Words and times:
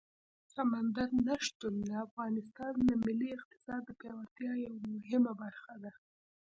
سمندر 0.53 1.09
نه 1.27 1.35
شتون 1.45 1.75
د 1.87 1.91
افغانستان 2.05 2.73
د 2.87 2.89
ملي 3.05 3.29
اقتصاد 3.37 3.81
د 3.85 3.89
پیاوړتیا 3.99 4.51
یوه 4.65 4.81
مهمه 4.93 5.33
برخه 5.41 5.73
ده. 5.83 5.91